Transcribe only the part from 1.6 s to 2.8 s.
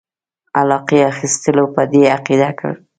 په دې عقیده کړ.